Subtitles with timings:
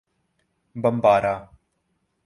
[0.75, 1.49] Bambara